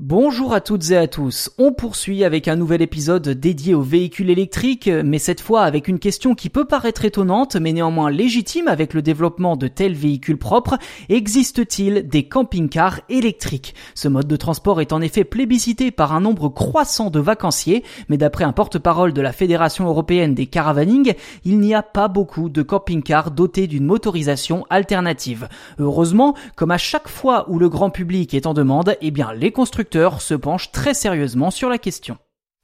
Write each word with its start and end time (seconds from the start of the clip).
Bonjour 0.00 0.54
à 0.54 0.60
toutes 0.60 0.92
et 0.92 0.96
à 0.96 1.08
tous. 1.08 1.50
On 1.58 1.72
poursuit 1.72 2.22
avec 2.22 2.46
un 2.46 2.54
nouvel 2.54 2.82
épisode 2.82 3.30
dédié 3.30 3.74
aux 3.74 3.82
véhicules 3.82 4.30
électriques, 4.30 4.86
mais 4.86 5.18
cette 5.18 5.40
fois 5.40 5.62
avec 5.62 5.88
une 5.88 5.98
question 5.98 6.36
qui 6.36 6.50
peut 6.50 6.66
paraître 6.66 7.04
étonnante, 7.04 7.56
mais 7.56 7.72
néanmoins 7.72 8.08
légitime 8.08 8.68
avec 8.68 8.94
le 8.94 9.02
développement 9.02 9.56
de 9.56 9.66
tels 9.66 9.96
véhicules 9.96 10.38
propres. 10.38 10.78
Existe-t-il 11.08 12.06
des 12.06 12.28
camping-cars 12.28 13.00
électriques? 13.08 13.74
Ce 13.96 14.06
mode 14.06 14.28
de 14.28 14.36
transport 14.36 14.80
est 14.80 14.92
en 14.92 15.00
effet 15.00 15.24
plébiscité 15.24 15.90
par 15.90 16.12
un 16.12 16.20
nombre 16.20 16.48
croissant 16.48 17.10
de 17.10 17.18
vacanciers, 17.18 17.82
mais 18.08 18.18
d'après 18.18 18.44
un 18.44 18.52
porte-parole 18.52 19.12
de 19.12 19.20
la 19.20 19.32
Fédération 19.32 19.88
européenne 19.88 20.32
des 20.32 20.46
caravaning, 20.46 21.14
il 21.44 21.58
n'y 21.58 21.74
a 21.74 21.82
pas 21.82 22.06
beaucoup 22.06 22.50
de 22.50 22.62
camping-cars 22.62 23.32
dotés 23.32 23.66
d'une 23.66 23.86
motorisation 23.86 24.64
alternative. 24.70 25.48
Heureusement, 25.80 26.36
comme 26.54 26.70
à 26.70 26.78
chaque 26.78 27.08
fois 27.08 27.50
où 27.50 27.58
le 27.58 27.68
grand 27.68 27.90
public 27.90 28.32
est 28.32 28.46
en 28.46 28.54
demande, 28.54 28.94
eh 29.00 29.10
bien 29.10 29.32
les 29.32 29.50
constructeurs 29.50 29.87
se 30.20 30.34
penche 30.34 30.70
très 30.72 30.94
sérieusement 30.94 31.50
sur 31.50 31.68
la 31.68 31.78
question. 31.78 32.18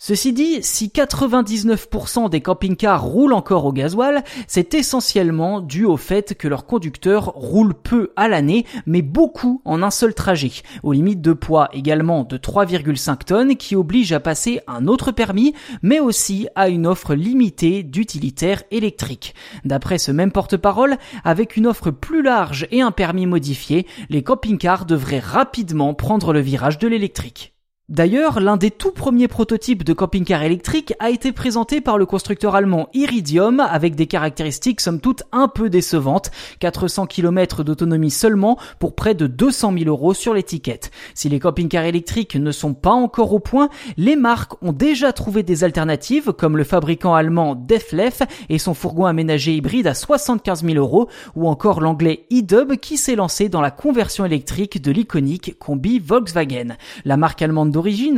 Ceci 0.06 0.34
dit, 0.34 0.58
si 0.60 0.88
99% 0.88 2.28
des 2.28 2.42
camping-cars 2.42 3.02
roulent 3.02 3.32
encore 3.32 3.64
au 3.64 3.72
gasoil, 3.72 4.22
c'est 4.46 4.74
essentiellement 4.74 5.62
dû 5.62 5.86
au 5.86 5.96
fait 5.96 6.34
que 6.34 6.46
leurs 6.46 6.66
conducteurs 6.66 7.32
roulent 7.34 7.72
peu 7.72 8.12
à 8.14 8.28
l'année, 8.28 8.66
mais 8.84 9.00
beaucoup 9.00 9.62
en 9.64 9.82
un 9.82 9.90
seul 9.90 10.12
trajet, 10.12 10.52
aux 10.82 10.92
limites 10.92 11.22
de 11.22 11.32
poids 11.32 11.70
également 11.72 12.24
de 12.24 12.36
3,5 12.36 13.24
tonnes 13.24 13.56
qui 13.56 13.77
oblige 13.77 14.12
à 14.12 14.20
passer 14.20 14.60
un 14.66 14.88
autre 14.88 15.10
permis, 15.10 15.54
mais 15.80 16.00
aussi 16.00 16.48
à 16.55 16.68
une 16.68 16.86
offre 16.86 17.14
limitée 17.14 17.82
d'utilitaires 17.82 18.62
électriques. 18.70 19.34
D'après 19.64 19.96
ce 19.96 20.12
même 20.12 20.32
porte-parole, 20.32 20.98
avec 21.24 21.56
une 21.56 21.66
offre 21.66 21.91
plus 21.91 22.20
large 22.20 22.68
et 22.70 22.82
un 22.82 22.91
permis 22.91 23.24
modifié, 23.24 23.86
les 24.10 24.22
camping-cars 24.22 24.84
devraient 24.84 25.18
rapidement 25.18 25.94
prendre 25.94 26.34
le 26.34 26.41
virage 26.41 26.78
de 26.78 26.88
l'électrique. 26.88 27.53
D'ailleurs, 27.94 28.40
l'un 28.40 28.56
des 28.56 28.72
tout 28.72 28.90
premiers 28.90 29.28
prototypes 29.28 29.84
de 29.84 29.92
camping-car 29.92 30.42
électrique 30.42 30.94
a 30.98 31.10
été 31.10 31.30
présenté 31.30 31.80
par 31.80 31.96
le 31.96 32.06
constructeur 32.06 32.56
allemand 32.56 32.88
Iridium 32.92 33.60
avec 33.60 33.94
des 33.94 34.08
caractéristiques 34.08 34.80
somme 34.80 34.98
toute 34.98 35.22
un 35.30 35.46
peu 35.46 35.70
décevantes, 35.70 36.32
400 36.58 37.06
km 37.06 37.62
d'autonomie 37.62 38.10
seulement 38.10 38.58
pour 38.80 38.96
près 38.96 39.14
de 39.14 39.28
200 39.28 39.74
000 39.78 39.84
euros 39.88 40.12
sur 40.12 40.34
l'étiquette. 40.34 40.91
Si 41.14 41.28
les 41.28 41.38
camping-cars 41.38 41.84
électriques 41.84 42.34
ne 42.34 42.50
sont 42.50 42.74
pas 42.74 42.91
encore 42.91 43.32
au 43.32 43.38
point, 43.38 43.69
les 43.97 44.16
marques 44.16 44.60
ont 44.60 44.72
déjà 44.72 45.12
trouvé 45.12 45.44
des 45.44 45.62
alternatives 45.62 46.32
comme 46.32 46.56
le 46.56 46.64
fabricant 46.64 47.14
allemand 47.14 47.54
Deflef 47.54 48.22
et 48.48 48.58
son 48.58 48.74
fourgon 48.74 49.04
aménagé 49.04 49.54
hybride 49.54 49.86
à 49.86 49.94
75 49.94 50.64
000 50.64 50.78
euros 50.78 51.08
ou 51.36 51.47
encore 51.47 51.80
l'anglais 51.80 52.26
eDub 52.32 52.74
qui 52.74 52.97
s'est 52.97 53.14
lancé 53.14 53.48
dans 53.48 53.60
la 53.60 53.70
conversion 53.70 54.24
électrique 54.24 54.82
de 54.82 54.91
l'iconique 54.91 55.56
combi 55.60 56.00
Volkswagen. 56.00 56.76
La 57.04 57.16
marque 57.16 57.41
allemande 57.41 57.70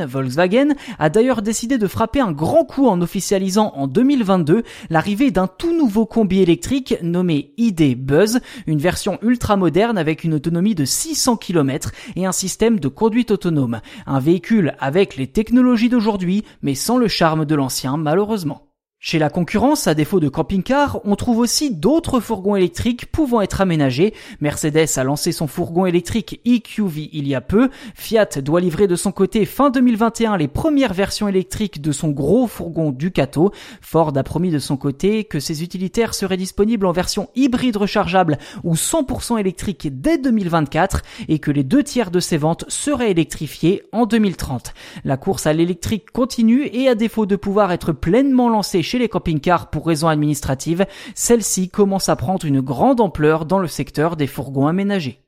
Volkswagen, 0.06 0.74
a 0.98 1.08
d'ailleurs 1.08 1.42
décidé 1.42 1.78
de 1.78 1.86
frapper 1.86 2.20
un 2.20 2.32
grand 2.32 2.64
coup 2.64 2.86
en 2.86 3.00
officialisant 3.00 3.72
en 3.74 3.86
2022 3.86 4.62
l'arrivée 4.90 5.30
d'un 5.30 5.46
tout 5.46 5.76
nouveau 5.76 6.06
combi 6.06 6.40
électrique 6.40 6.94
nommé 7.02 7.52
ID 7.56 7.96
Buzz, 7.96 8.40
une 8.66 8.78
version 8.78 9.18
ultra 9.22 9.56
moderne 9.56 9.98
avec 9.98 10.24
une 10.24 10.34
autonomie 10.34 10.74
de 10.74 10.84
600 10.84 11.36
km 11.36 11.92
et 12.14 12.26
un 12.26 12.32
système 12.32 12.78
de 12.78 12.88
conduite 12.88 13.30
autonome. 13.30 13.80
Un 14.06 14.20
véhicule 14.20 14.74
avec 14.78 15.16
les 15.16 15.26
technologies 15.26 15.88
d'aujourd'hui, 15.88 16.44
mais 16.62 16.74
sans 16.74 16.98
le 16.98 17.08
charme 17.08 17.44
de 17.44 17.54
l'ancien 17.54 17.96
malheureusement. 17.96 18.75
Chez 18.98 19.18
la 19.18 19.28
concurrence, 19.28 19.86
à 19.86 19.94
défaut 19.94 20.20
de 20.20 20.28
camping-car, 20.28 21.00
on 21.04 21.16
trouve 21.16 21.38
aussi 21.38 21.70
d'autres 21.70 22.18
fourgons 22.18 22.56
électriques 22.56 23.12
pouvant 23.12 23.42
être 23.42 23.60
aménagés. 23.60 24.14
Mercedes 24.40 24.88
a 24.96 25.04
lancé 25.04 25.32
son 25.32 25.46
fourgon 25.46 25.84
électrique 25.84 26.40
EQV 26.46 27.10
il 27.12 27.28
y 27.28 27.34
a 27.34 27.42
peu. 27.42 27.68
Fiat 27.94 28.40
doit 28.42 28.60
livrer 28.60 28.86
de 28.86 28.96
son 28.96 29.12
côté 29.12 29.44
fin 29.44 29.68
2021 29.68 30.38
les 30.38 30.48
premières 30.48 30.94
versions 30.94 31.28
électriques 31.28 31.82
de 31.82 31.92
son 31.92 32.08
gros 32.08 32.46
fourgon 32.46 32.90
Ducato. 32.90 33.52
Ford 33.82 34.12
a 34.16 34.22
promis 34.22 34.50
de 34.50 34.58
son 34.58 34.78
côté 34.78 35.24
que 35.24 35.40
ses 35.40 35.62
utilitaires 35.62 36.14
seraient 36.14 36.38
disponibles 36.38 36.86
en 36.86 36.92
version 36.92 37.28
hybride 37.36 37.76
rechargeable 37.76 38.38
ou 38.64 38.74
100% 38.74 39.38
électrique 39.38 39.88
dès 40.00 40.16
2024 40.16 41.02
et 41.28 41.38
que 41.38 41.50
les 41.50 41.64
deux 41.64 41.84
tiers 41.84 42.10
de 42.10 42.18
ses 42.18 42.38
ventes 42.38 42.64
seraient 42.68 43.10
électrifiées 43.10 43.82
en 43.92 44.06
2030. 44.06 44.72
La 45.04 45.18
course 45.18 45.46
à 45.46 45.52
l'électrique 45.52 46.10
continue 46.12 46.66
et 46.72 46.88
à 46.88 46.94
défaut 46.94 47.26
de 47.26 47.36
pouvoir 47.36 47.72
être 47.72 47.92
pleinement 47.92 48.48
lancée 48.48 48.82
chez 48.86 48.98
les 48.98 49.08
camping-cars 49.08 49.68
pour 49.68 49.86
raisons 49.86 50.08
administratives, 50.08 50.86
celle-ci 51.14 51.68
commence 51.68 52.08
à 52.08 52.16
prendre 52.16 52.46
une 52.46 52.60
grande 52.60 53.00
ampleur 53.00 53.44
dans 53.44 53.58
le 53.58 53.68
secteur 53.68 54.16
des 54.16 54.26
fourgons 54.26 54.68
aménagés. 54.68 55.25